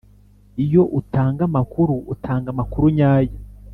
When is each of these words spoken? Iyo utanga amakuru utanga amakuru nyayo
Iyo 0.65 0.83
utanga 0.99 1.41
amakuru 1.49 1.93
utanga 2.13 2.47
amakuru 2.53 2.85
nyayo 2.97 3.35